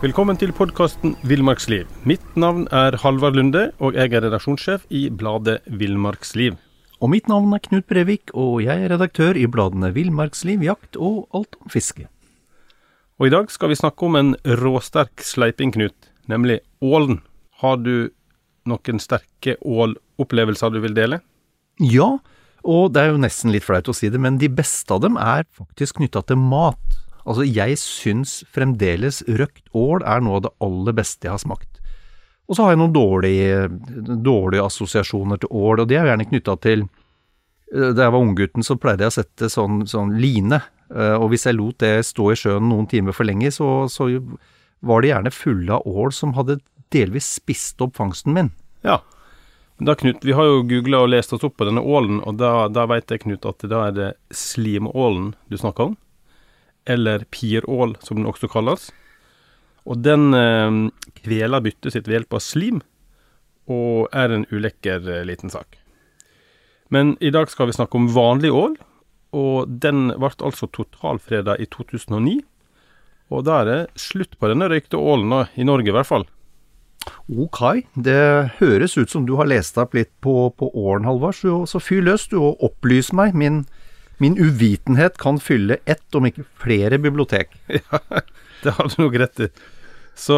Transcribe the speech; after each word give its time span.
Velkommen 0.00 0.38
til 0.40 0.48
podkasten 0.56 1.10
Villmarksliv. 1.28 1.82
Mitt 2.08 2.24
navn 2.32 2.62
er 2.72 2.94
Halvard 3.02 3.34
Lunde, 3.36 3.66
og 3.84 3.98
jeg 3.98 4.14
er 4.16 4.22
redaksjonssjef 4.24 4.86
i 4.96 5.10
bladet 5.12 5.58
Villmarksliv. 5.68 6.54
Og 7.04 7.10
mitt 7.12 7.28
navn 7.28 7.52
er 7.52 7.60
Knut 7.66 7.84
Brevik, 7.84 8.32
og 8.32 8.62
jeg 8.64 8.80
er 8.80 8.94
redaktør 8.94 9.36
i 9.36 9.44
bladene 9.44 9.90
Villmarksliv, 9.92 10.64
Jakt 10.64 10.96
og 10.96 11.26
Alt 11.36 11.58
om 11.60 11.68
fiske. 11.68 12.06
Og 13.20 13.28
i 13.28 13.34
dag 13.34 13.52
skal 13.52 13.74
vi 13.74 13.76
snakke 13.76 14.08
om 14.08 14.16
en 14.16 14.32
råsterk 14.62 15.20
sleiping, 15.20 15.74
Knut, 15.76 16.08
nemlig 16.32 16.62
ålen. 16.80 17.20
Har 17.60 17.76
du 17.84 18.08
noen 18.72 19.04
sterke 19.04 19.58
ålopplevelser 19.60 20.72
du 20.72 20.80
vil 20.80 20.96
dele? 20.96 21.20
Ja, 21.76 22.14
og 22.64 22.96
det 22.96 23.04
er 23.04 23.12
jo 23.12 23.20
nesten 23.20 23.52
litt 23.52 23.68
flaut 23.68 23.92
å 23.92 23.98
si 24.00 24.08
det, 24.08 24.16
men 24.16 24.40
de 24.40 24.48
beste 24.48 24.96
av 24.96 25.04
dem 25.04 25.20
er 25.20 25.44
faktisk 25.60 26.00
knytta 26.00 26.24
til 26.24 26.40
mat. 26.40 26.80
Altså, 27.26 27.44
jeg 27.44 27.76
syns 27.80 28.40
fremdeles 28.52 29.22
røkt 29.28 29.66
ål 29.76 30.04
er 30.08 30.22
noe 30.24 30.38
av 30.38 30.46
det 30.46 30.54
aller 30.64 30.96
beste 30.96 31.28
jeg 31.28 31.34
har 31.34 31.42
smakt. 31.42 31.80
Og 32.50 32.56
så 32.56 32.64
har 32.64 32.74
jeg 32.74 32.80
noen 32.80 32.94
dårlige, 32.94 33.68
dårlige 34.26 34.64
assosiasjoner 34.66 35.38
til 35.38 35.52
ål, 35.54 35.84
og 35.84 35.90
de 35.90 35.98
er 35.98 36.08
gjerne 36.10 36.26
knytta 36.26 36.56
til 36.64 36.82
eh, 36.82 37.92
Da 37.94 38.08
jeg 38.08 38.14
var 38.16 38.24
unggutten, 38.24 38.66
så 38.66 38.78
pleide 38.80 39.06
jeg 39.06 39.12
å 39.12 39.18
sette 39.20 39.50
sånn, 39.52 39.84
sånn 39.90 40.16
line, 40.18 40.58
eh, 40.90 41.14
og 41.14 41.30
hvis 41.30 41.46
jeg 41.46 41.58
lot 41.58 41.78
det 41.84 42.08
stå 42.08 42.32
i 42.32 42.40
sjøen 42.40 42.66
noen 42.72 42.90
timer 42.90 43.14
for 43.14 43.28
lenge, 43.28 43.52
så, 43.54 43.86
så 43.92 44.08
var 44.80 45.04
de 45.04 45.12
gjerne 45.12 45.34
fulle 45.34 45.78
av 45.78 45.86
ål 45.86 46.10
som 46.16 46.34
hadde 46.34 46.58
delvis 46.90 47.36
spist 47.36 47.78
opp 47.84 47.94
fangsten 48.00 48.34
min. 48.34 48.50
Ja. 48.82 48.98
Da, 49.80 49.94
Knut, 49.96 50.24
vi 50.26 50.34
har 50.34 50.44
jo 50.44 50.64
googla 50.68 51.04
og 51.04 51.12
lest 51.14 51.30
oss 51.32 51.46
opp 51.46 51.54
på 51.60 51.68
denne 51.68 51.84
ålen, 51.86 52.18
og 52.26 52.40
da, 52.40 52.66
da 52.72 52.88
veit 52.90 53.12
jeg, 53.12 53.22
Knut, 53.28 53.46
at 53.46 53.62
da 53.70 53.86
er 53.86 53.94
det 53.96 54.12
slimålen 54.34 55.36
du 55.46 55.60
snakker 55.60 55.92
om 55.92 55.98
eller 56.88 57.26
pirål, 57.32 57.96
som 58.04 58.20
den 58.20 58.28
også 58.30 58.50
kalles. 58.50 58.90
Og 59.88 60.00
den 60.04 60.34
eh, 60.36 60.78
kveler 61.22 61.64
byttet 61.64 61.94
sitt 61.94 62.08
ved 62.08 62.20
hjelp 62.20 62.38
av 62.38 62.44
slim, 62.44 62.80
og 63.70 64.10
er 64.16 64.34
en 64.34 64.46
ulekker 64.50 65.06
eh, 65.08 65.26
liten 65.28 65.52
sak. 65.52 65.78
Men 66.90 67.14
i 67.22 67.30
dag 67.30 67.50
skal 67.50 67.70
vi 67.70 67.76
snakke 67.76 67.98
om 67.98 68.10
vanlig 68.10 68.50
ål, 68.54 68.74
og 69.36 69.70
den 69.82 70.10
ble 70.18 70.32
altså 70.42 70.66
totalfreda 70.74 71.54
i 71.62 71.68
2009. 71.70 72.40
Og 73.30 73.46
da 73.46 73.60
er 73.60 73.68
det 73.68 74.00
slutt 74.00 74.34
på 74.40 74.50
denne 74.50 74.66
røykte 74.70 74.98
ålen, 74.98 75.46
i 75.54 75.66
Norge 75.66 75.92
i 75.92 75.94
hvert 75.94 76.08
fall. 76.08 76.26
Ok, 77.30 77.86
det 77.94 78.56
høres 78.58 78.98
ut 78.98 79.10
som 79.10 79.24
du 79.24 79.36
har 79.38 79.48
lest 79.48 79.78
opp 79.80 79.94
litt 79.96 80.10
på, 80.20 80.50
på 80.50 80.70
ålen, 80.74 81.06
Halvard, 81.06 81.38
så, 81.38 81.62
så 81.70 81.80
fyr 81.80 82.02
løs 82.04 82.26
du 82.28 82.40
og 82.40 82.60
opplys 82.66 83.12
meg. 83.16 83.38
Min 83.38 83.62
Min 84.20 84.36
uvitenhet 84.36 85.16
kan 85.20 85.40
fylle 85.40 85.78
ett, 85.88 86.04
om 86.14 86.26
ikke 86.28 86.46
flere, 86.60 87.00
bibliotek. 87.00 87.54
Ja, 88.60 88.68
det 88.68 88.74
har 88.76 88.90
du 88.92 88.98
nok 89.00 89.14
rett 89.16 89.40
i. 89.40 89.46
Så, 90.12 90.36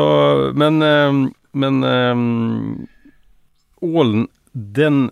men 0.55 0.78
ehm, 0.86 1.33
Men 1.52 1.83
ehm, 1.83 2.86
ålen, 3.83 4.28
den 4.53 5.10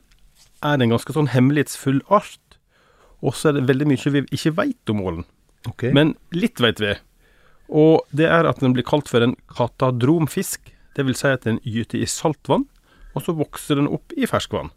er 0.62 0.78
en 0.78 0.94
ganske 0.94 1.12
sånn 1.12 1.32
hemmelighetsfull 1.32 1.98
art. 2.08 2.56
Og 3.20 3.34
så 3.36 3.50
er 3.50 3.58
det 3.58 3.66
veldig 3.68 3.88
mye 3.91 4.12
vi 4.14 4.22
ikke 4.30 4.54
veit 4.56 4.92
om 4.92 5.02
ålen. 5.02 5.26
Okay. 5.68 5.92
Men 5.92 6.14
litt 6.32 6.62
veit 6.62 6.80
vi. 6.80 6.94
Og 7.68 8.06
det 8.16 8.30
er 8.30 8.48
at 8.48 8.62
den 8.62 8.72
blir 8.76 8.86
kalt 8.86 9.10
for 9.10 9.26
en 9.26 9.36
katadromfisk. 9.52 10.72
Det 10.96 11.04
vil 11.06 11.18
si 11.18 11.28
at 11.28 11.44
den 11.46 11.60
gyter 11.66 12.00
i 12.00 12.08
saltvann, 12.08 12.66
og 13.14 13.26
så 13.26 13.34
vokser 13.36 13.78
den 13.78 13.91
opp 13.91 14.14
i 14.16 14.28
ferskvann. 14.30 14.72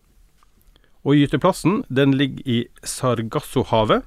Og 1.06 1.16
gyteplassen 1.16 1.84
den 1.96 2.14
ligger 2.14 2.44
i 2.46 2.66
Sargassohavet. 2.84 4.04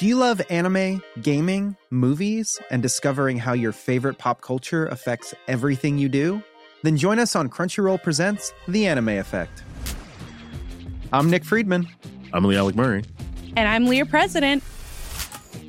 Do 0.00 0.06
you 0.06 0.16
love 0.16 0.40
anime, 0.50 1.02
gaming, 1.22 1.76
movies, 1.90 2.48
and 2.70 2.82
discovering 2.82 3.40
how 3.40 3.54
your 3.54 3.72
favorite 3.72 4.18
pop 4.18 4.40
culture 4.40 4.86
affects 4.86 5.34
everything 5.48 5.98
you 5.98 6.08
do? 6.08 6.40
Then 6.82 6.96
join 6.96 7.18
us 7.18 7.36
on 7.36 7.48
Crunchyroll 7.48 8.02
Presents 8.02 8.52
The 8.68 8.86
Anime 8.86 9.18
Effect. 9.18 9.62
I'm 11.12 11.28
Nick 11.28 11.44
Friedman. 11.44 11.88
I'm 12.32 12.44
Lee 12.44 12.56
Alec 12.56 12.76
Murray. 12.76 13.04
And 13.56 13.68
I'm 13.68 13.86
Leah 13.86 14.06
President. 14.06 14.62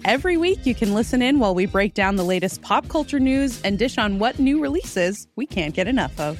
Every 0.06 0.38
week, 0.38 0.66
you 0.66 0.76
can 0.76 0.94
listen 0.94 1.22
in 1.22 1.40
while 1.40 1.56
we 1.56 1.66
break 1.66 1.94
down 1.94 2.16
the 2.16 2.24
latest 2.24 2.62
pop 2.62 2.88
culture 2.90 3.20
news 3.20 3.62
and 3.64 3.80
dish 3.80 3.98
on 3.98 4.20
what 4.20 4.40
new 4.40 4.62
releases 4.62 5.28
we 5.36 5.46
can't 5.46 5.74
get 5.74 5.88
enough 5.88 6.20
of. 6.20 6.40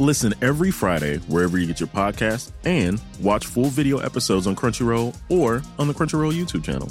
Listen 0.00 0.32
every 0.40 0.70
Friday 0.70 1.18
wherever 1.28 1.58
you 1.58 1.66
get 1.66 1.78
your 1.78 1.86
podcasts 1.90 2.52
and 2.64 2.98
watch 3.20 3.44
full 3.44 3.66
video 3.66 3.98
episodes 3.98 4.46
on 4.46 4.56
Crunchyroll 4.56 5.14
or 5.28 5.60
on 5.78 5.88
the 5.88 5.92
Crunchyroll 5.92 6.32
YouTube 6.32 6.64
channel. 6.64 6.90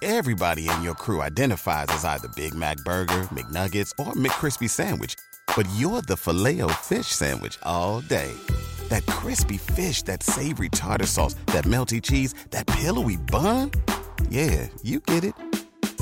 Everybody 0.00 0.68
in 0.68 0.82
your 0.84 0.94
crew 0.94 1.20
identifies 1.20 1.88
as 1.88 2.04
either 2.04 2.28
Big 2.36 2.54
Mac 2.54 2.76
Burger, 2.84 3.22
McNuggets, 3.32 3.90
or 3.98 4.12
McCrispy 4.12 4.70
Sandwich. 4.70 5.16
But 5.56 5.66
you're 5.74 6.02
the 6.02 6.16
filet 6.16 6.60
fish 6.82 7.08
Sandwich 7.08 7.58
all 7.64 8.02
day. 8.02 8.32
That 8.88 9.04
crispy 9.06 9.56
fish, 9.56 10.02
that 10.02 10.22
savory 10.22 10.68
tartar 10.68 11.06
sauce, 11.06 11.34
that 11.46 11.64
melty 11.64 12.00
cheese, 12.00 12.34
that 12.50 12.68
pillowy 12.68 13.16
bun. 13.16 13.72
Yeah, 14.28 14.68
you 14.84 15.00
get 15.00 15.24
it. 15.24 15.34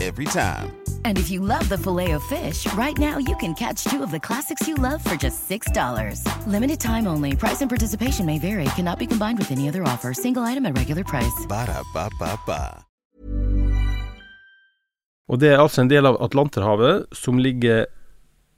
Every 0.02 0.24
time. 0.26 0.81
And 1.04 1.18
if 1.18 1.30
you 1.30 1.40
love 1.40 1.68
the 1.68 1.78
filet 1.78 2.12
of 2.12 2.22
fish, 2.24 2.66
right 2.74 2.98
now 2.98 3.18
you 3.18 3.36
can 3.36 3.54
catch 3.54 3.84
two 3.84 4.02
of 4.02 4.10
the 4.10 4.20
classics 4.20 4.66
you 4.66 4.74
love 4.74 5.02
for 5.04 5.14
just 5.14 5.48
$6. 5.48 6.26
Limited 6.46 6.80
time 6.80 7.06
only. 7.06 7.36
Price 7.36 7.60
and 7.60 7.70
participation 7.70 8.26
may 8.26 8.38
vary. 8.40 8.64
Cannot 8.74 8.98
be 8.98 9.06
combined 9.06 9.38
with 9.38 9.52
any 9.52 9.68
other 9.68 9.84
offer. 9.84 10.12
Single 10.12 10.42
item 10.42 10.66
at 10.66 10.76
regular 10.76 11.04
price. 11.04 11.46
Ba-da-ba-ba-ba. 11.48 12.84
Og 15.30 15.38
det 15.40 15.52
er 15.52 15.62
altså 15.62 15.84
en 15.84 15.88
del 15.88 16.04
av 16.04 16.18
Atlanterhavet 16.20 17.06
som 17.16 17.38
ligger, 17.40 17.86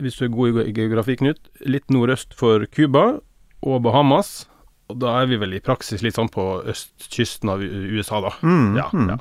hvis 0.03 0.17
du 0.19 0.25
er 0.27 0.33
god 0.33 0.65
i 0.65 0.73
geografi, 0.75 1.15
Knut, 1.21 1.39
litt 1.63 1.87
nordøst 1.93 2.35
for 2.35 2.65
Cuba 2.67 3.21
og 3.63 3.85
Bahamas. 3.85 4.49
Og 4.91 4.99
da 5.05 5.13
er 5.21 5.29
vi 5.31 5.39
vel 5.41 5.55
i 5.57 5.63
praksis 5.65 6.03
litt 6.03 6.19
sånn 6.19 6.33
på 6.33 6.65
østkysten 6.73 7.53
av 7.53 7.63
USA, 7.63 8.21
da. 8.25 8.33
Mm, 8.43 8.75
ja, 8.81 8.89
mm. 8.91 9.13
ja. 9.13 9.21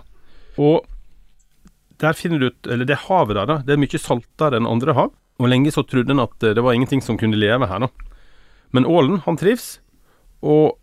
Og 0.64 0.88
der 2.02 2.16
finner 2.18 2.40
du 2.40 2.48
ut 2.50 2.68
Eller 2.68 2.88
det 2.90 3.04
havet 3.06 3.38
der, 3.38 3.50
da, 3.50 3.58
det 3.66 3.76
er 3.76 3.82
mye 3.82 4.02
saltere 4.02 4.60
enn 4.60 4.70
andre 4.70 4.96
hav. 4.98 5.12
Og 5.42 5.50
lenge 5.50 5.74
så 5.74 5.84
trodde 5.86 6.14
en 6.14 6.24
at 6.24 6.46
eh, 6.46 6.56
det 6.56 6.64
var 6.64 6.78
ingenting 6.78 7.02
som 7.02 7.18
kunne 7.20 7.40
leve 7.40 7.68
her, 7.70 7.86
da. 7.86 7.90
Men 8.74 8.88
ålen, 8.90 9.22
han 9.26 9.38
trives. 9.38 9.78
Og 10.42 10.78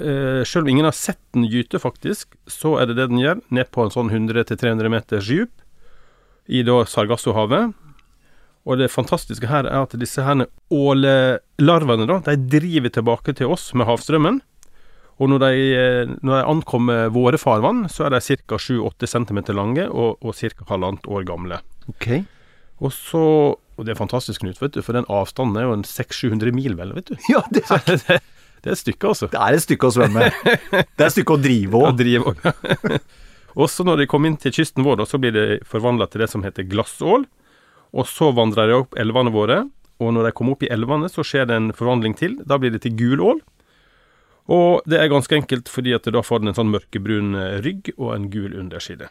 eh, 0.00 0.42
selv 0.46 0.66
om 0.66 0.72
ingen 0.72 0.88
har 0.88 0.96
sett 0.96 1.20
den 1.34 1.46
gyte, 1.50 1.80
faktisk, 1.82 2.34
så 2.50 2.76
er 2.80 2.90
det 2.90 2.98
det 2.98 3.10
den 3.12 3.22
gjør, 3.22 3.42
ned 3.54 3.70
på 3.74 3.84
en 3.84 3.94
sånn 3.94 4.10
100-300 4.10 4.90
meters 4.92 5.30
dyp 5.30 5.54
i 6.50 6.64
da 6.66 6.80
Sargassohavet. 6.88 7.74
Og 8.68 8.76
det 8.76 8.90
fantastiske 8.92 9.48
her 9.48 9.64
er 9.64 9.86
at 9.86 9.96
disse 9.98 10.22
her 10.22 10.44
ålelarvene 10.70 12.06
da, 12.10 12.20
de 12.26 12.58
driver 12.58 12.92
tilbake 12.92 13.34
til 13.38 13.54
oss 13.54 13.70
med 13.74 13.88
havstrømmen. 13.88 14.42
Og 15.20 15.28
når 15.28 15.42
de, 15.42 15.54
eh, 15.76 16.12
når 16.24 16.38
de 16.38 16.48
ankommer 16.48 17.10
våre 17.12 17.38
farvann, 17.40 17.84
så 17.92 18.06
er 18.06 18.14
de 18.14 18.20
ca. 18.24 18.56
7-8 18.56 19.08
cm 19.10 19.40
lange 19.52 19.84
og, 19.88 20.16
og 20.24 20.36
ca. 20.36 20.64
halvannet 20.72 21.08
år 21.12 21.26
gamle. 21.28 21.60
Ok. 21.92 22.22
Og 22.80 22.92
så 22.96 23.24
Og 23.80 23.86
det 23.86 23.94
er 23.94 23.96
fantastisk, 23.96 24.42
Knut, 24.42 24.58
vet 24.60 24.74
du, 24.74 24.82
for 24.84 24.92
den 24.92 25.06
avstanden 25.08 25.56
er 25.56 25.64
jo 25.64 25.72
en 25.72 25.86
600-700 25.88 26.52
mil, 26.52 26.74
vel, 26.76 26.90
vet 26.92 27.08
du. 27.08 27.14
Ja, 27.32 27.40
det 27.48 27.62
er, 27.72 27.80
det, 27.88 28.18
det 28.60 28.68
er 28.68 28.74
et 28.74 28.80
stykke, 28.80 29.08
altså. 29.08 29.28
det 29.32 29.40
er 29.40 29.56
et 29.56 29.64
stykke 29.64 29.88
å 29.88 29.94
svømme. 29.94 30.26
Det 30.68 31.00
er 31.00 31.06
et 31.06 31.14
stykke 31.14 31.36
å 31.38 31.40
drive 31.40 31.80
òg. 31.80 31.94
drive 32.02 32.34
òg. 32.34 32.98
Også 33.56 33.84
når 33.88 34.02
de 34.02 34.08
kommer 34.10 34.28
inn 34.28 34.36
til 34.40 34.52
kysten 34.52 34.84
vår, 34.84 35.00
da, 35.00 35.06
så 35.08 35.20
blir 35.20 35.32
de 35.32 35.46
forvandla 35.64 36.10
til 36.12 36.20
det 36.24 36.28
som 36.28 36.44
heter 36.44 36.68
glassål. 36.68 37.24
Og 37.96 38.04
så 38.06 38.28
vandrer 38.36 38.68
de 38.68 38.76
opp 38.82 39.00
elvene 39.00 39.32
våre, 39.32 39.62
og 40.00 40.12
når 40.16 40.28
de 40.28 40.34
kommer 40.36 40.58
opp 40.58 40.68
i 40.68 40.72
elvene, 40.72 41.08
så 41.08 41.24
skjer 41.24 41.48
det 41.48 41.56
en 41.56 41.72
forvandling 41.76 42.18
til. 42.20 42.36
Da 42.44 42.60
blir 42.60 42.76
det 42.76 42.82
til 42.84 42.92
gul 43.00 43.24
ål. 43.32 43.40
Og 44.50 44.82
det 44.90 44.98
er 44.98 45.12
ganske 45.12 45.36
enkelt 45.36 45.70
fordi 45.70 45.94
at 45.94 46.08
da 46.10 46.22
får 46.26 46.42
den 46.42 46.52
en 46.52 46.58
sånn 46.58 46.72
mørkebrun 46.74 47.34
eh, 47.38 47.58
rygg 47.64 47.92
og 47.96 48.14
en 48.16 48.30
gul 48.32 48.56
underside. 48.58 49.10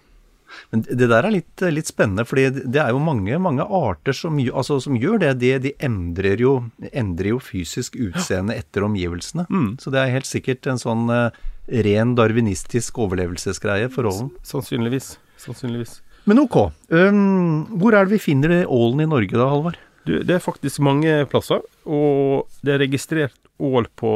Men 0.73 0.81
det 0.87 1.07
der 1.11 1.25
er 1.25 1.33
litt, 1.33 1.61
litt 1.61 1.89
spennende, 1.89 2.25
fordi 2.25 2.65
det 2.73 2.81
er 2.81 2.89
jo 2.93 3.01
mange, 3.03 3.37
mange 3.41 3.63
arter 3.63 4.15
som, 4.17 4.39
altså, 4.49 4.79
som 4.81 4.97
gjør 4.97 5.21
det. 5.21 5.33
De, 5.43 5.51
de 5.61 5.73
endrer, 5.85 6.41
jo, 6.41 6.55
endrer 6.89 7.33
jo 7.35 7.39
fysisk 7.43 7.95
utseende 8.01 8.57
etter 8.57 8.87
omgivelsene. 8.87 9.45
Så 9.81 9.93
det 9.93 10.01
er 10.01 10.15
helt 10.17 10.29
sikkert 10.29 10.67
en 10.69 10.81
sånn 10.81 11.05
eh, 11.13 11.37
ren 11.85 12.15
darwinistisk 12.17 12.97
overlevelsesgreie 13.05 13.91
for 13.93 14.09
ålen. 14.09 14.33
Sannsynligvis. 14.47 15.13
Sannsynligvis. 15.39 15.99
Men 16.29 16.41
ok. 16.43 16.57
Um, 16.89 17.69
hvor 17.79 17.95
er 17.95 18.05
det 18.05 18.17
vi 18.17 18.25
finner 18.31 18.65
ålen 18.65 19.05
i 19.05 19.09
Norge 19.09 19.37
da, 19.37 19.47
Halvard? 19.49 19.79
Det 20.09 20.33
er 20.33 20.41
faktisk 20.41 20.81
mange 20.81 21.21
plasser, 21.29 21.61
og 21.85 22.49
det 22.65 22.73
er 22.73 22.81
registrert 22.81 23.35
ål 23.61 23.85
på 23.99 24.11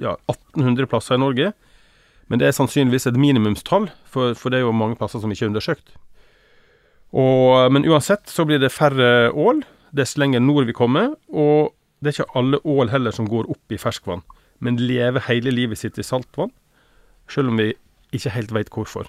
ja, 0.00 0.16
1800 0.30 0.90
plasser 0.90 1.18
i 1.18 1.22
Norge. 1.22 1.52
Men 2.32 2.40
det 2.40 2.48
er 2.48 2.56
sannsynligvis 2.56 3.08
et 3.10 3.20
minimumstall, 3.20 3.90
for, 4.08 4.34
for 4.38 4.50
det 4.50 4.60
er 4.60 4.66
jo 4.66 4.74
mange 4.76 4.96
plasser 4.98 5.20
som 5.20 5.32
ikke 5.32 5.46
er 5.46 5.52
undersøkt. 5.52 5.94
Og, 7.14 7.70
men 7.70 7.86
uansett 7.86 8.30
så 8.32 8.46
blir 8.48 8.58
det 8.62 8.72
færre 8.74 9.30
ål 9.30 9.62
dess 9.94 10.16
lenger 10.18 10.42
nord 10.42 10.66
vi 10.66 10.74
kommer, 10.74 11.12
og 11.30 11.74
det 12.02 12.10
er 12.10 12.16
ikke 12.16 12.40
alle 12.40 12.58
ål 12.66 12.90
heller 12.90 13.14
som 13.14 13.28
går 13.30 13.46
opp 13.52 13.74
i 13.74 13.78
ferskvann, 13.78 14.24
men 14.64 14.80
lever 14.80 15.22
hele 15.28 15.52
livet 15.54 15.78
sitt 15.78 16.00
i 16.00 16.06
saltvann, 16.06 16.50
selv 17.30 17.52
om 17.52 17.60
vi 17.60 17.70
ikke 18.14 18.32
helt 18.34 18.54
veit 18.54 18.72
hvorfor. 18.74 19.06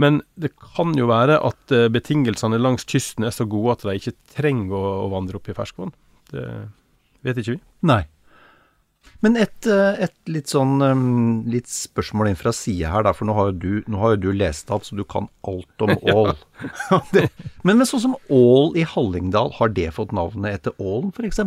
Men 0.00 0.22
det 0.40 0.52
kan 0.56 0.94
jo 0.96 1.10
være 1.10 1.36
at 1.44 1.74
eh, 1.76 1.90
betingelsene 1.92 2.58
langs 2.60 2.86
kysten 2.88 3.26
er 3.26 3.34
så 3.36 3.44
gode 3.48 3.76
at 3.76 3.84
de 3.84 3.98
ikke 4.00 4.16
trenger 4.32 4.72
å, 4.72 5.10
vandre 5.12 5.36
opp 5.36 5.50
i 5.50 5.56
ferskvann. 5.56 5.92
Det 6.32 6.46
vet 7.26 7.40
ikke 7.42 7.58
vi. 7.58 7.60
Nei. 7.90 8.02
Men 9.20 9.36
et, 9.36 9.66
eh, 9.68 9.98
et 10.06 10.30
litt 10.32 10.48
sånn 10.48 10.78
um, 10.80 11.00
litt 11.52 11.68
spørsmål 11.68 12.30
inn 12.30 12.38
fra 12.40 12.52
sida 12.56 12.88
her, 12.94 13.04
da, 13.04 13.12
for 13.12 13.28
nå 13.28 13.34
har, 13.36 13.50
jo 13.52 13.80
du, 13.84 14.22
du 14.22 14.30
lest 14.32 14.70
opp, 14.72 14.86
så 14.88 14.96
du 14.96 15.02
kan 15.04 15.26
alt 15.44 15.84
om 15.84 15.92
ål. 16.14 16.30
Det- 17.12 17.26
men, 17.62 17.76
men 17.76 17.84
sånn 17.88 18.00
som 18.06 18.14
ål 18.32 18.78
i 18.80 18.86
Hallingdal, 18.88 19.52
har 19.58 19.74
det 19.76 19.90
fått 19.98 20.14
navnet 20.16 20.56
etter 20.60 20.72
ålen, 20.80 21.12
f.eks.? 21.12 21.42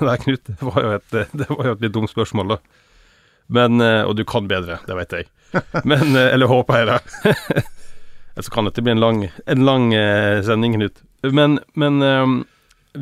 Nei, 0.00 0.14
Knut, 0.22 0.46
det 0.46 0.62
var 0.62 0.78
jo 0.86 0.92
et, 1.00 1.16
det 1.34 1.48
var 1.50 1.66
jo 1.66 1.74
et 1.74 1.82
litt 1.88 1.96
dumt 1.96 2.12
spørsmål, 2.12 2.54
da. 2.54 2.60
Men, 3.50 3.82
eh, 3.82 4.04
og 4.06 4.14
du 4.14 4.22
kan 4.30 4.46
bedre, 4.46 4.78
det 4.86 4.94
vet 5.00 5.16
jeg. 5.18 5.28
Men, 5.90 6.14
eh, 6.14 6.30
eller 6.36 6.46
håper 6.46 6.78
jeg, 6.84 6.92
da. 6.94 7.64
Så 8.46 8.54
kan 8.54 8.64
dette 8.70 8.80
bli 8.86 8.94
en 8.94 9.02
lang, 9.02 9.24
en 9.50 9.66
lang 9.66 9.90
sending, 10.46 10.78
Knut. 10.78 11.02
Men, 11.26 11.58
men 11.74 11.98
eh, 12.06 12.22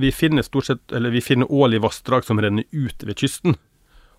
vi 0.00 0.08
finner 0.10 0.42
stort 0.42 0.66
sett 0.66 0.90
Eller 0.96 1.12
vi 1.14 1.20
finner 1.22 1.46
ål 1.54 1.76
i 1.76 1.78
vassdrag 1.78 2.24
som 2.26 2.40
renner 2.42 2.64
ut 2.74 3.04
ved 3.06 3.20
kysten. 3.20 3.54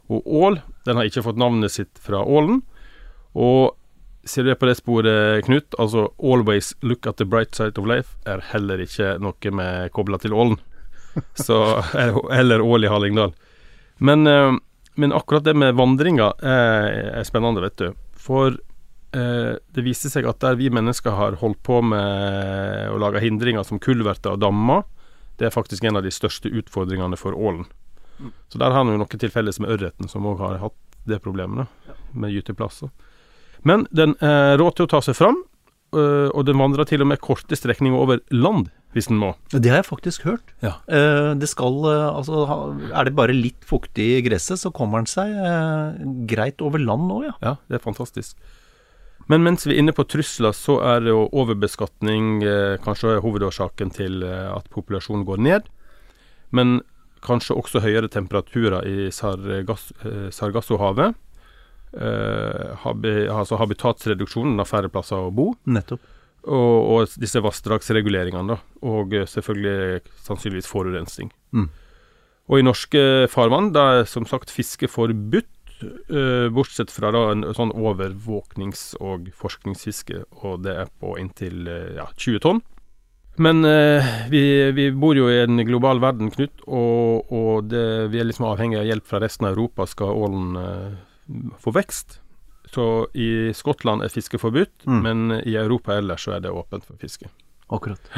Og 0.10 0.26
ål, 0.26 0.62
den 0.86 0.98
har 0.98 1.08
ikke 1.08 1.24
fått 1.26 1.40
navnet 1.40 1.74
sitt 1.74 2.00
fra 2.02 2.22
ålen. 2.26 2.64
Og 3.38 3.76
ser 4.26 4.46
du 4.46 4.54
på 4.56 4.70
det 4.70 4.78
sporet, 4.80 5.46
Knut, 5.46 5.76
altså 5.80 6.10
'always 6.18 6.74
look 6.82 7.08
at 7.08 7.18
the 7.18 7.26
bright 7.26 7.56
side 7.56 7.78
of 7.78 7.86
life' 7.86 8.18
er 8.26 8.42
heller 8.52 8.78
ikke 8.78 9.20
noe 9.20 9.52
med 9.52 9.92
kobla 9.92 10.18
til 10.18 10.34
ålen. 10.34 10.58
Så 11.36 11.84
Eller 12.32 12.62
ål 12.62 12.84
i 12.84 12.88
Hallingdal. 12.88 13.34
Men, 13.98 14.28
eh, 14.28 14.54
men 14.96 15.14
akkurat 15.14 15.44
det 15.44 15.56
med 15.56 15.76
vandringa 15.76 16.34
er, 16.42 17.20
er 17.20 17.24
spennende, 17.24 17.62
vet 17.62 17.78
du. 17.78 17.94
For 18.14 18.58
eh, 19.14 19.56
det 19.58 19.84
viser 19.84 20.10
seg 20.10 20.28
at 20.30 20.40
der 20.40 20.56
vi 20.56 20.70
mennesker 20.70 21.12
har 21.12 21.40
holdt 21.42 21.62
på 21.64 21.82
med 21.82 22.90
å 22.90 22.98
lage 22.98 23.24
hindringer 23.24 23.64
som 23.64 23.80
kulverter 23.80 24.36
og 24.36 24.42
dammer, 24.42 24.84
det 25.40 25.48
er 25.48 25.56
faktisk 25.56 25.84
en 25.84 26.00
av 26.00 26.04
de 26.04 26.12
største 26.12 26.52
utfordringene 26.52 27.18
for 27.18 27.36
ålen. 27.36 27.66
Så 28.52 28.60
der 28.60 28.72
har 28.74 28.82
han 28.84 28.92
jo 28.92 29.00
noe 29.02 29.20
til 29.20 29.32
felles 29.34 29.60
med 29.64 29.72
ørreten, 29.76 30.10
som 30.12 30.28
òg 30.30 30.42
har 30.44 30.60
hatt 30.64 30.78
det 31.10 31.22
problemet, 31.24 31.68
da, 31.88 31.96
med 32.14 32.34
gyteplasser. 32.36 32.92
Men 33.68 33.86
den 33.96 34.16
er 34.24 34.58
rå 34.60 34.70
til 34.76 34.88
å 34.88 34.92
ta 34.92 35.02
seg 35.04 35.18
fram, 35.18 35.40
øh, 35.96 36.30
og 36.30 36.46
den 36.48 36.60
vandrer 36.60 36.88
til 36.88 37.04
og 37.04 37.10
med 37.12 37.22
korte 37.24 37.58
strekninger 37.58 37.98
over 37.98 38.22
land, 38.32 38.70
hvis 38.96 39.10
den 39.12 39.20
må. 39.22 39.34
Det 39.54 39.70
har 39.70 39.84
jeg 39.84 39.90
faktisk 39.90 40.24
hørt. 40.26 40.54
Ja. 40.66 40.78
Eh, 40.90 41.34
det 41.38 41.50
skal 41.52 41.76
eh, 41.86 42.08
Altså, 42.10 42.46
er 42.90 43.06
det 43.06 43.14
bare 43.18 43.36
litt 43.36 43.68
fuktig 43.68 44.08
i 44.18 44.24
gresset, 44.26 44.62
så 44.64 44.72
kommer 44.74 45.04
den 45.04 45.12
seg 45.12 45.30
eh, 45.30 46.00
greit 46.30 46.64
over 46.66 46.82
land 46.82 47.06
nå, 47.10 47.20
ja. 47.28 47.36
Ja, 47.46 47.56
det 47.70 47.78
er 47.80 47.86
fantastisk. 47.86 48.40
Men 49.30 49.44
mens 49.46 49.68
vi 49.68 49.76
er 49.76 49.84
inne 49.84 49.94
på 49.94 50.08
trusler, 50.10 50.56
så 50.58 50.80
er 50.82 51.04
det 51.06 51.12
jo 51.12 51.28
overbeskatning 51.38 52.40
eh, 52.42 52.78
kanskje 52.82 53.20
hovedårsaken 53.22 53.92
til 53.94 54.24
eh, 54.26 54.48
at 54.56 54.66
populasjonen 54.74 55.28
går 55.28 55.44
ned. 55.46 55.68
Men 56.50 56.80
kanskje 57.26 57.58
også 57.58 57.82
høyere 57.84 58.10
temperaturer 58.12 58.86
i 58.88 59.10
Sargasso-havet, 59.14 60.34
Sargassohavet. 60.36 61.18
Eh, 61.90 62.70
habi, 62.84 63.12
altså 63.34 63.58
habitatsreduksjonen, 63.58 64.60
av 64.62 64.70
færre 64.70 64.92
plasser 64.94 65.18
å 65.18 65.32
bo. 65.34 65.52
Nettopp. 65.66 66.04
Og, 66.50 66.76
og 66.94 67.16
disse 67.20 67.42
vassdragsreguleringene, 67.44 68.56
da. 68.56 68.60
Og 68.88 69.16
eh, 69.18 69.28
selvfølgelig 69.30 70.04
sannsynligvis 70.28 70.70
forurensning. 70.70 71.32
Mm. 71.56 71.70
Og 72.50 72.62
i 72.62 72.66
norske 72.66 73.02
farvann, 73.30 73.72
da 73.76 73.86
er 74.00 74.10
som 74.10 74.28
sagt 74.30 74.54
fiske 74.54 74.90
forbudt. 74.90 75.50
eh, 75.80 76.50
bortsett 76.52 76.92
fra 76.92 77.12
da 77.16 77.30
en 77.32 77.46
sånn 77.56 77.72
overvåknings- 77.72 78.98
og 79.00 79.30
forskningsfiske, 79.32 80.26
og 80.44 80.66
det 80.66 80.74
er 80.76 80.90
på 81.00 81.14
inntil 81.22 81.70
eh, 81.72 81.96
ja, 81.96 82.10
20 82.18 82.44
tonn. 82.44 82.62
Men 83.40 83.64
eh, 83.66 84.08
vi, 84.30 84.42
vi 84.76 84.90
bor 84.92 85.16
jo 85.16 85.30
i 85.32 85.38
en 85.46 85.62
global 85.66 86.02
verden, 86.04 86.28
Knut, 86.34 86.64
og, 86.68 87.30
og 87.32 87.70
det, 87.72 87.84
vi 88.12 88.20
er 88.20 88.28
liksom 88.28 88.50
avhengig 88.50 88.82
av 88.82 88.88
hjelp 88.90 89.08
fra 89.08 89.22
resten 89.24 89.48
av 89.48 89.54
Europa 89.56 89.86
skal 89.88 90.12
ålen 90.12 90.58
eh, 90.60 90.98
få 91.64 91.72
vekst. 91.78 92.18
Så 92.70 93.08
i 93.18 93.50
Skottland 93.58 94.04
er 94.06 94.12
fiske 94.14 94.38
forbudt, 94.42 94.84
Mm. 94.86 95.00
men 95.06 95.40
i 95.42 95.56
Europa 95.58 95.96
ellers 95.98 96.28
så 96.28 96.36
er 96.36 96.44
det 96.44 96.52
åpent 96.54 96.84
for 96.86 97.00
fiske. 97.02 97.32
Akkurat. 97.74 98.12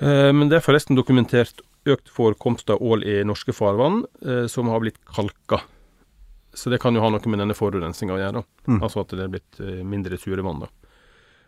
Eh, 0.00 0.30
men 0.36 0.48
det 0.52 0.60
er 0.60 0.64
forresten 0.68 0.98
dokumentert 0.98 1.64
økt 1.88 2.12
forekomst 2.12 2.68
av 2.70 2.82
ål 2.84 3.02
i 3.08 3.20
norske 3.24 3.54
farvann 3.56 4.02
eh, 4.20 4.44
som 4.52 4.68
har 4.68 4.84
blitt 4.84 5.00
kalka. 5.08 5.62
Så 6.52 6.68
det 6.70 6.80
kan 6.82 6.94
jo 6.94 7.00
ha 7.02 7.08
noe 7.14 7.30
med 7.30 7.40
denne 7.40 7.54
forurensninga 7.56 8.16
å 8.16 8.20
gjøre. 8.20 8.44
Mm. 8.68 8.78
Altså 8.82 9.00
at 9.04 9.12
det 9.16 9.24
er 9.24 9.32
blitt 9.32 9.60
eh, 9.64 9.80
mindre 9.86 10.18
sure 10.20 10.44
vann. 10.44 10.60
da. 10.66 10.70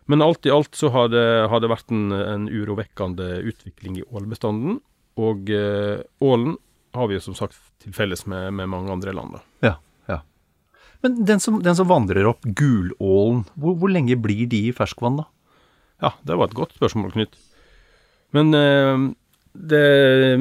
Men 0.05 0.21
alt 0.21 0.45
i 0.45 0.51
alt 0.51 0.75
så 0.75 0.89
har 0.91 1.09
det, 1.13 1.25
har 1.49 1.63
det 1.63 1.71
vært 1.71 1.91
en, 1.93 2.11
en 2.11 2.49
urovekkende 2.51 3.37
utvikling 3.47 4.01
i 4.01 4.05
ålbestanden. 4.11 4.81
Og 5.21 5.49
eh, 5.53 6.03
ålen 6.23 6.57
har 6.97 7.09
vi 7.09 7.17
jo 7.17 7.23
som 7.23 7.37
sagt 7.37 7.57
til 7.83 7.95
felles 7.95 8.25
med, 8.29 8.51
med 8.57 8.69
mange 8.71 8.91
andre 8.93 9.13
land. 9.15 9.39
Ja. 9.65 9.77
ja. 10.09 10.19
Men 11.05 11.23
den 11.29 11.41
som, 11.43 11.61
den 11.63 11.77
som 11.77 11.89
vandrer 11.89 12.27
opp, 12.29 12.43
gulålen, 12.43 13.45
hvor, 13.55 13.77
hvor 13.79 13.91
lenge 13.93 14.19
blir 14.19 14.45
de 14.51 14.67
i 14.69 14.75
ferskvann 14.75 15.21
da? 15.21 15.27
Ja, 16.03 16.13
det 16.27 16.37
var 16.37 16.49
et 16.49 16.57
godt 16.57 16.75
spørsmål, 16.75 17.13
Knut. 17.15 17.37
Men 18.35 18.49
eh, 18.57 19.05
det 19.53 19.83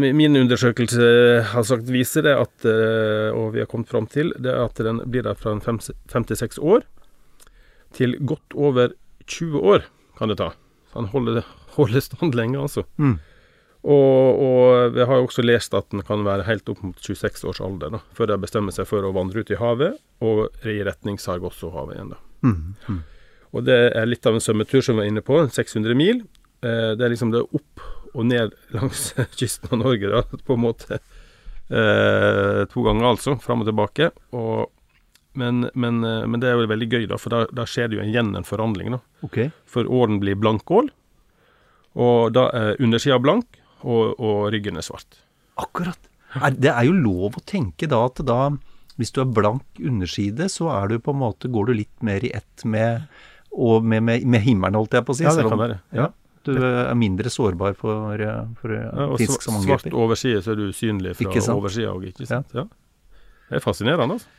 min 0.00 0.36
undersøkelse 0.40 1.06
har 1.52 1.68
sagt 1.68 1.90
viser 1.92 2.24
det 2.26 2.34
at, 2.40 2.54
eh, 2.66 3.28
og 3.36 3.52
vi 3.54 3.62
har 3.62 3.68
kommet 3.70 3.92
fram 3.92 4.08
til, 4.10 4.32
det 4.40 4.50
er 4.54 4.64
at 4.64 4.80
den 4.80 5.02
blir 5.06 5.26
der 5.26 5.38
fra 5.38 5.54
fem 5.60 6.26
til 6.26 6.40
seks 6.40 6.58
år 6.58 6.86
til 7.92 8.16
godt 8.24 8.56
over 8.56 8.94
20 9.26 9.68
år 9.74 9.84
kan 10.18 10.32
det 10.32 10.38
ta. 10.40 10.52
Så 10.90 11.00
han 11.00 11.10
holder, 11.12 11.44
holder 11.76 12.04
stand 12.04 12.34
lenge, 12.38 12.60
altså. 12.60 12.84
Mm. 13.00 13.18
Og, 13.82 14.42
og 14.46 14.92
vi 14.94 15.06
har 15.08 15.18
jo 15.18 15.26
også 15.26 15.42
lest 15.42 15.74
at 15.74 15.88
den 15.90 16.04
kan 16.06 16.22
være 16.26 16.46
helt 16.46 16.68
opp 16.70 16.84
mot 16.86 16.98
26 17.02 17.48
års 17.50 17.62
alder, 17.64 17.96
da, 17.96 18.02
før 18.14 18.30
de 18.30 18.36
bestemmer 18.44 18.74
seg 18.74 18.86
for 18.86 19.02
å 19.02 19.14
vandre 19.14 19.42
ut 19.42 19.50
i 19.50 19.58
havet 19.58 19.98
og 20.22 20.68
i 20.68 20.76
retning 20.86 21.18
Sargassohavet 21.18 21.96
igjen. 21.96 22.12
da. 22.14 22.20
Mm. 22.46 23.00
Og 23.52 23.66
det 23.66 23.80
er 23.98 24.06
litt 24.08 24.26
av 24.28 24.38
en 24.38 24.44
svømmetur 24.44 24.84
som 24.84 24.98
vi 24.98 25.06
er 25.06 25.10
inne 25.10 25.24
på, 25.24 25.40
600 25.50 25.98
mil. 25.98 26.22
Eh, 26.62 26.92
det 26.94 27.04
er 27.04 27.12
liksom 27.12 27.34
det 27.34 27.42
opp 27.42 27.82
og 28.12 28.28
ned 28.28 28.54
langs 28.76 29.10
kysten 29.40 29.72
av 29.72 29.82
Norge, 29.82 30.12
da, 30.12 30.22
på 30.46 30.56
en 30.56 30.62
måte. 30.62 31.00
Eh, 31.72 32.62
to 32.70 32.84
ganger, 32.86 33.08
altså. 33.10 33.36
Fram 33.42 33.64
og 33.64 33.68
tilbake. 33.68 34.10
Og, 34.36 34.70
men, 35.38 35.66
men, 35.74 36.02
eh, 36.04 36.26
men 36.26 36.40
det 36.42 36.48
er 36.50 36.58
jo 36.60 36.68
veldig 36.70 36.88
gøy, 36.92 37.06
da, 37.10 37.18
for 37.20 37.34
da, 37.34 37.44
da 37.54 37.64
skjer 37.68 37.88
det 37.92 37.98
jo 37.98 38.04
igjen 38.04 38.34
en 38.38 38.46
forandring. 38.46 38.92
da. 38.96 39.00
Okay. 39.26 39.50
For 39.66 39.88
ålen 39.88 40.20
blir 40.22 40.36
blankål, 40.40 40.90
og 42.02 42.32
da 42.36 42.46
er 42.56 42.80
undersida 42.82 43.18
blank, 43.20 43.58
og, 43.82 44.14
og 44.20 44.52
ryggen 44.54 44.78
er 44.78 44.86
svart. 44.86 45.18
Akkurat. 45.60 45.98
Er, 46.38 46.54
det 46.56 46.70
er 46.72 46.86
jo 46.88 46.94
lov 46.96 47.36
å 47.36 47.44
tenke 47.44 47.88
da 47.90 48.04
at 48.06 48.22
da, 48.24 48.38
hvis 49.00 49.12
du 49.12 49.20
er 49.24 49.32
blank 49.36 49.82
underside, 49.82 50.48
så 50.52 50.70
er 50.72 50.92
du 50.92 50.98
på 51.02 51.12
en 51.12 51.20
måte, 51.20 51.50
går 51.52 51.68
du 51.68 51.74
litt 51.82 52.04
mer 52.06 52.24
i 52.24 52.30
ett 52.36 52.64
med, 52.64 53.08
og 53.52 53.84
med, 53.84 54.04
med, 54.06 54.24
med 54.24 54.44
himmelen, 54.46 54.78
holdt 54.80 54.96
jeg 54.96 55.04
på 55.04 55.12
å 55.12 55.18
si. 55.18 55.26
Ja, 55.26 55.34
det 55.36 55.48
kan 55.50 55.60
være. 55.60 55.80
Ja. 55.92 56.08
Du 56.42 56.56
er 56.58 56.94
mindre 56.98 57.30
sårbar 57.30 57.76
for, 57.78 58.18
eh, 58.18 58.38
for 58.58 58.72
Ja, 58.74 59.04
fisk 59.20 59.44
som 59.44 59.60
angriper. 59.60 59.92
svart 59.92 59.94
overside, 59.94 60.40
så 60.42 60.54
er 60.54 60.58
du 60.58 60.64
usynlig 60.72 61.12
fra 61.20 61.54
oversida 61.54 61.92
òg, 61.92 62.08
ikke 62.10 62.26
sant. 62.26 62.50
Ja. 62.56 62.64
Det 63.50 63.60
er 63.60 63.62
fascinerende, 63.62 64.16
altså. 64.16 64.38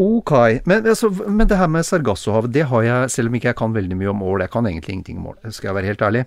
Ok, 0.00 0.32
men, 0.64 0.86
altså, 0.88 1.10
men 1.28 1.48
det 1.48 1.58
her 1.60 1.68
med 1.68 1.84
Sargassohavet, 1.84 2.52
det 2.54 2.64
har 2.70 2.84
jeg, 2.86 3.10
selv 3.12 3.28
om 3.28 3.34
ikke 3.36 3.50
jeg 3.50 3.58
kan 3.58 3.74
veldig 3.74 3.98
mye 4.00 4.12
om 4.12 4.22
ål, 4.24 4.46
jeg 4.46 4.52
kan 4.54 4.68
egentlig 4.68 4.94
ingenting 4.94 5.18
om 5.20 5.32
ål, 5.32 5.42
skal 5.52 5.68
jeg 5.68 5.78
være 5.80 5.90
helt 5.92 6.06
ærlig. 6.06 6.22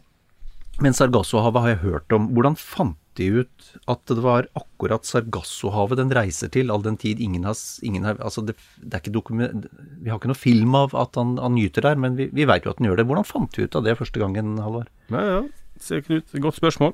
Men 0.83 0.93
Sargassohavet 0.93 1.63
har 1.63 1.71
jeg 1.71 1.83
hørt 1.85 2.13
om. 2.13 2.27
Hvordan 2.35 2.57
fant 2.59 2.99
de 3.15 3.29
ut 3.39 3.67
at 3.87 4.01
det 4.11 4.19
var 4.19 4.49
akkurat 4.59 5.07
Sargassohavet 5.07 6.01
den 6.01 6.11
reiser 6.13 6.51
til, 6.51 6.71
all 6.71 6.83
den 6.83 6.97
tid 6.99 7.21
ingen 7.23 7.47
har, 7.47 7.55
ingen 7.81 8.03
har 8.03 8.19
Altså, 8.19 8.43
det, 8.43 8.57
det 8.83 8.93
er 8.93 9.03
ikke 9.03 9.15
dokument... 9.15 9.69
Vi 10.03 10.11
har 10.11 10.19
ikke 10.19 10.33
noe 10.33 10.39
film 10.39 10.75
av 10.75 10.95
at 10.99 11.15
han, 11.15 11.37
han 11.39 11.55
nyter 11.55 11.87
der, 11.87 11.95
men 11.95 12.19
vi, 12.19 12.27
vi 12.35 12.47
veit 12.49 12.67
jo 12.67 12.73
at 12.73 12.81
han 12.81 12.89
gjør 12.89 12.99
det. 12.99 13.07
Hvordan 13.07 13.27
fant 13.27 13.55
de 13.55 13.65
ut 13.65 13.79
av 13.79 13.87
det 13.87 13.95
første 14.01 14.21
gangen, 14.21 14.57
Halvard? 14.59 14.91
Ja, 15.09 15.23
ja. 15.31 15.43
Se, 15.79 16.03
Knut, 16.03 16.35
godt 16.43 16.59
spørsmål. 16.59 16.93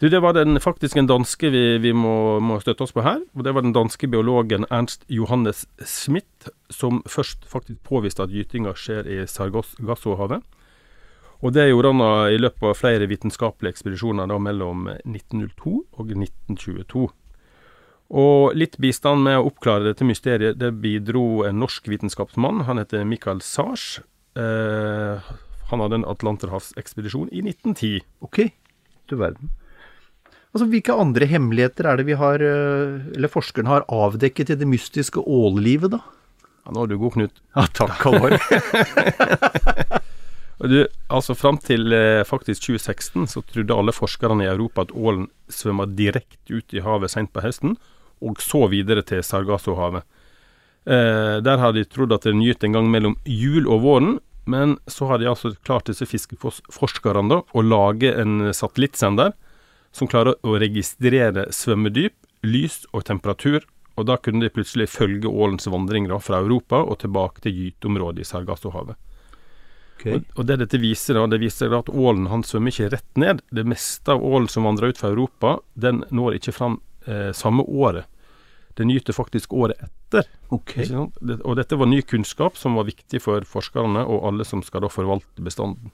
Du, 0.00 0.08
det 0.08 0.22
var 0.24 0.32
den, 0.32 0.56
faktisk 0.60 0.96
en 0.96 1.08
danske 1.10 1.50
vi, 1.52 1.78
vi 1.78 1.90
må, 1.92 2.40
må 2.40 2.56
støtte 2.62 2.86
oss 2.86 2.94
på 2.96 3.02
her. 3.04 3.20
og 3.36 3.44
Det 3.44 3.52
var 3.52 3.66
den 3.66 3.74
danske 3.76 4.08
biologen 4.08 4.64
Ernst 4.72 5.04
Johannes 5.12 5.66
Smith 5.84 6.48
som 6.72 7.02
først 7.04 7.44
faktisk 7.44 7.82
påviste 7.84 8.24
at 8.24 8.32
gytinga 8.32 8.72
skjer 8.72 9.04
i 9.04 9.18
Sargassohavet. 9.28 10.40
Og 11.44 11.52
det 11.52 11.68
gjorde 11.68 11.92
han 11.92 12.32
i 12.32 12.40
løpet 12.40 12.64
av 12.70 12.80
flere 12.80 13.10
vitenskapelige 13.12 13.76
ekspedisjoner 13.76 14.28
da 14.28 14.40
mellom 14.40 14.88
1902 14.88 15.76
og 15.76 16.16
1922. 16.16 17.04
Og 18.10 18.56
litt 18.56 18.80
bistand 18.80 19.22
med 19.28 19.36
å 19.36 19.46
oppklare 19.52 19.92
dette 19.92 20.08
mysteriet, 20.08 20.56
det 20.58 20.72
bidro 20.80 21.44
en 21.44 21.60
norsk 21.60 21.92
vitenskapsmann. 21.92 22.64
Han 22.72 22.80
heter 22.80 23.04
Michael 23.04 23.44
Sars. 23.44 24.00
Eh, 24.32 25.32
han 25.70 25.84
hadde 25.84 26.00
en 26.00 26.08
atlanterhavsekspedisjon 26.08 27.28
i 27.30 27.44
1910. 27.44 28.00
Ok, 28.24 28.46
du 29.12 29.20
verden. 29.20 29.52
Altså, 30.50 30.66
Hvilke 30.70 30.96
andre 30.98 31.28
hemmeligheter 31.30 31.86
er 31.86 32.00
det 32.00 32.08
vi 32.08 32.16
har, 32.18 32.42
eh, 32.42 33.00
eller 33.14 33.30
forskerne 33.30 33.70
har 33.70 33.86
avdekket 33.86 34.50
i 34.50 34.58
det 34.58 34.66
mystiske 34.66 35.22
ållivet, 35.22 35.94
da? 35.94 36.00
Ja, 36.66 36.74
nå 36.74 36.84
er 36.84 36.90
du 36.90 36.98
god, 36.98 37.14
Knut. 37.14 37.42
Ja, 37.54 37.66
takk, 37.70 37.98
Halvor. 38.02 38.36
Du, 40.60 40.82
altså 41.08 41.32
Fram 41.32 41.56
til 41.56 41.88
eh, 41.96 42.20
faktisk 42.28 42.66
2016 42.66 43.30
så 43.32 43.40
trodde 43.48 43.72
alle 43.72 43.94
forskerne 43.96 44.44
i 44.44 44.50
Europa 44.50 44.84
at 44.84 44.92
ålen 44.92 45.30
svømmer 45.48 45.88
direkte 45.88 46.52
ut 46.52 46.74
i 46.76 46.82
havet 46.84 47.12
sent 47.14 47.32
på 47.32 47.40
høsten, 47.40 47.78
og 48.20 48.42
så 48.44 48.66
videre 48.68 49.00
til 49.08 49.24
Sargassohavet. 49.24 50.04
Eh, 50.84 51.40
der 51.40 51.62
har 51.62 51.72
de 51.72 51.86
trodd 51.88 52.12
at 52.12 52.28
den 52.28 52.42
gyter 52.44 52.68
en 52.68 52.76
gang 52.76 52.90
mellom 52.92 53.16
jul 53.24 53.70
og 53.72 53.80
våren, 53.86 54.18
men 54.44 54.76
så 54.84 55.08
har 55.08 55.20
de 55.20 55.30
altså 55.30 55.54
klart 55.64 55.88
disse 55.88 56.04
fiskeforskerne 56.04 57.32
da, 57.32 57.40
å 57.40 57.64
lage 57.64 58.12
en 58.20 58.52
satellittsender 58.52 59.32
som 59.92 60.08
klarer 60.10 60.38
å 60.46 60.56
registrere 60.60 61.48
svømmedyp, 61.54 62.14
lys 62.46 62.84
og 62.94 63.04
temperatur, 63.08 63.66
og 63.98 64.06
da 64.08 64.16
kunne 64.16 64.44
de 64.44 64.52
plutselig 64.54 64.88
følge 64.92 65.28
ålens 65.28 65.68
vandring 65.68 66.08
da, 66.08 66.20
fra 66.22 66.40
Europa 66.40 66.80
og 66.80 67.02
tilbake 67.02 67.44
til 67.44 67.56
gyteområdet 67.56 68.24
i 68.24 68.28
Sargassohavet. 68.28 68.96
Og, 70.00 70.22
og 70.38 70.46
det 70.48 70.56
dette 70.62 70.78
viser, 70.80 71.18
da, 71.18 71.26
det 71.28 71.42
viser 71.42 71.68
da 71.68 71.82
at 71.82 71.90
ålen 71.92 72.30
han 72.30 72.44
svømmer 72.46 72.72
ikke 72.72 72.88
rett 72.94 73.20
ned. 73.20 73.42
Det 73.52 73.66
meste 73.68 74.14
av 74.14 74.24
ålen 74.24 74.48
som 74.48 74.64
vandrer 74.64 74.94
ut 74.94 75.00
fra 75.00 75.10
Europa, 75.12 75.58
den 75.74 76.04
når 76.08 76.38
ikke 76.38 76.54
fram 76.56 76.78
eh, 77.04 77.30
samme 77.36 77.66
året. 77.68 78.08
Den 78.80 78.88
gyter 78.94 79.12
faktisk 79.12 79.52
året 79.52 79.76
etter. 79.84 80.24
Okay. 80.48 80.88
Det, 81.20 81.40
og 81.44 81.58
dette 81.58 81.76
var 81.76 81.90
ny 81.90 82.00
kunnskap 82.00 82.56
som 82.56 82.78
var 82.78 82.88
viktig 82.88 83.20
for 83.20 83.44
forskerne 83.44 84.06
og 84.06 84.24
alle 84.30 84.46
som 84.48 84.64
skal 84.64 84.86
da 84.86 84.88
forvalte 84.92 85.44
bestanden. 85.44 85.92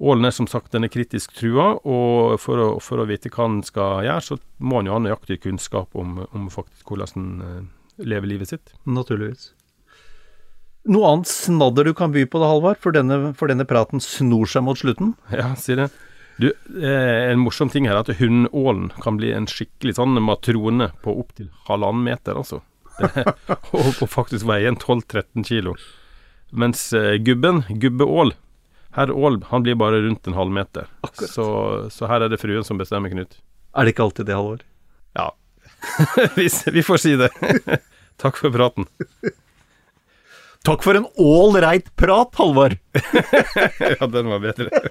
Ålen 0.00 0.24
er 0.24 0.32
som 0.32 0.46
sagt 0.48 0.72
den 0.72 0.86
er 0.86 0.92
kritisk 0.92 1.34
trua, 1.36 1.74
og 1.84 2.38
for 2.40 2.60
å, 2.62 2.68
for 2.80 3.02
å 3.02 3.08
vite 3.08 3.28
hva 3.34 3.44
den 3.50 3.60
skal 3.66 4.06
gjøre, 4.06 4.24
så 4.24 4.38
må 4.64 4.80
han 4.80 4.88
jo 4.88 4.96
ha 4.96 5.00
nøyaktig 5.04 5.42
kunnskap 5.42 5.96
om, 5.98 6.22
om 6.32 6.46
faktisk 6.52 6.88
hvordan 6.88 7.12
den 7.12 7.42
eh, 7.44 8.06
lever 8.08 8.32
livet 8.32 8.54
sitt. 8.54 8.72
Naturligvis. 8.88 9.50
Noe 10.88 11.10
annet 11.10 11.28
snadder 11.28 11.90
du 11.90 11.92
kan 11.96 12.14
by 12.14 12.24
på 12.24 12.40
da, 12.40 12.48
Halvard, 12.48 12.80
for 12.80 12.96
denne, 12.96 13.34
for 13.36 13.52
denne 13.52 13.68
praten 13.68 14.00
snor 14.00 14.48
seg 14.48 14.64
mot 14.64 14.80
slutten? 14.80 15.12
Ja, 15.42 15.52
si 15.60 15.76
det. 15.76 15.90
Du, 16.40 16.48
eh, 16.48 17.28
en 17.28 17.42
morsom 17.44 17.68
ting 17.68 17.84
her 17.84 17.98
er 17.98 18.06
at 18.06 18.16
hundålen 18.16 18.88
kan 19.04 19.20
bli 19.20 19.34
en 19.36 19.48
skikkelig 19.50 19.98
sånn 19.98 20.16
matrone 20.24 20.88
på 21.04 21.18
opptil 21.20 21.50
halvannen 21.68 22.06
meter, 22.08 22.40
altså. 22.40 22.62
Det, 22.96 23.26
og, 23.76 23.90
og 24.00 24.08
faktisk 24.08 24.48
veie 24.48 24.72
en 24.72 24.80
12-13 24.80 25.44
kilo. 25.44 25.76
Mens 26.56 26.88
eh, 26.96 27.18
gubben, 27.20 27.66
gubbeål, 27.68 28.32
herr 28.96 29.12
Aalb 29.14 29.44
han 29.50 29.62
blir 29.62 29.74
bare 29.78 30.00
rundt 30.02 30.26
en 30.26 30.34
halvmeter. 30.34 30.88
Så, 31.14 31.46
så 31.90 32.08
her 32.10 32.26
er 32.26 32.32
det 32.32 32.40
fruen 32.42 32.66
som 32.66 32.80
bestemmer, 32.80 33.12
Knut. 33.12 33.38
Er 33.76 33.86
det 33.86 33.94
ikke 33.94 34.08
alltid 34.08 34.26
det, 34.26 34.34
Halvor? 34.34 34.64
Ja. 35.18 35.30
vi, 36.36 36.48
vi 36.72 36.82
får 36.82 37.02
si 37.02 37.14
det. 37.20 37.30
Takk 38.20 38.40
for 38.40 38.52
praten. 38.52 38.88
Takk 40.66 40.82
for 40.84 40.98
en 40.98 41.06
ålreit 41.16 41.88
prat, 41.96 42.34
Halvor! 42.36 42.76
Ja, 44.00 44.06
den 44.06 44.28
var 44.28 44.42
bedre. 44.44 44.82